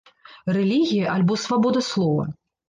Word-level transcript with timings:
Рэлігія 0.55 1.11
альбо 1.17 1.37
свабода 1.43 1.85
слова? 1.91 2.27